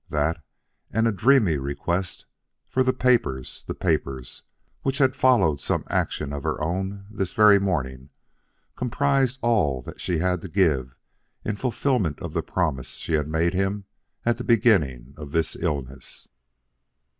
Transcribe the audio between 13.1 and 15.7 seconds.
had made him at the beginning of this